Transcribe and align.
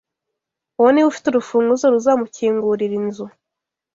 Uwo 0.79 0.89
ni 0.91 1.01
we 1.03 1.07
ufite 1.11 1.25
urufunguzo 1.27 1.85
ruzamukingurira 1.93 2.93
inzu 3.01 3.25